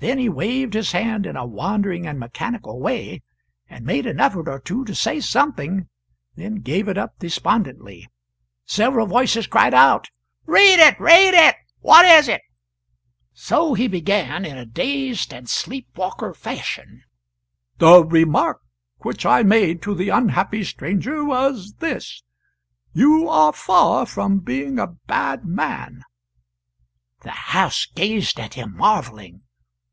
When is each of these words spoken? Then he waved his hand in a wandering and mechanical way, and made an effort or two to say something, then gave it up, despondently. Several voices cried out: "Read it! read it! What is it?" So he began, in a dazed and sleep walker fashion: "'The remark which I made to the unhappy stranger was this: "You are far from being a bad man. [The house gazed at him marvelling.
Then 0.00 0.16
he 0.16 0.30
waved 0.30 0.72
his 0.72 0.92
hand 0.92 1.26
in 1.26 1.36
a 1.36 1.44
wandering 1.44 2.06
and 2.06 2.18
mechanical 2.18 2.80
way, 2.80 3.20
and 3.68 3.84
made 3.84 4.06
an 4.06 4.18
effort 4.18 4.48
or 4.48 4.58
two 4.58 4.82
to 4.86 4.94
say 4.94 5.20
something, 5.20 5.90
then 6.36 6.62
gave 6.62 6.88
it 6.88 6.96
up, 6.96 7.18
despondently. 7.18 8.08
Several 8.64 9.06
voices 9.06 9.46
cried 9.46 9.74
out: 9.74 10.08
"Read 10.46 10.78
it! 10.78 10.98
read 10.98 11.34
it! 11.34 11.54
What 11.80 12.06
is 12.06 12.28
it?" 12.28 12.40
So 13.34 13.74
he 13.74 13.88
began, 13.88 14.46
in 14.46 14.56
a 14.56 14.64
dazed 14.64 15.34
and 15.34 15.46
sleep 15.46 15.88
walker 15.94 16.32
fashion: 16.32 17.02
"'The 17.76 18.02
remark 18.06 18.62
which 19.00 19.26
I 19.26 19.42
made 19.42 19.82
to 19.82 19.94
the 19.94 20.08
unhappy 20.08 20.64
stranger 20.64 21.22
was 21.26 21.74
this: 21.74 22.22
"You 22.94 23.28
are 23.28 23.52
far 23.52 24.06
from 24.06 24.38
being 24.38 24.78
a 24.78 24.86
bad 25.06 25.44
man. 25.44 26.04
[The 27.20 27.32
house 27.52 27.84
gazed 27.84 28.40
at 28.40 28.54
him 28.54 28.78
marvelling. 28.78 29.42